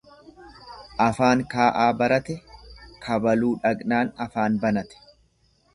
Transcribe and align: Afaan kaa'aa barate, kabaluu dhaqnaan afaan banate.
Afaan 1.05 1.43
kaa'aa 1.51 1.91
barate, 1.99 2.39
kabaluu 3.05 3.53
dhaqnaan 3.67 4.15
afaan 4.29 4.59
banate. 4.65 5.07